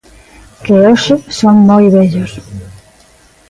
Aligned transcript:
Que 0.65 0.73
hoxe 0.85 1.15
son 1.39 1.55
moi 1.67 1.83
vellos. 1.95 2.31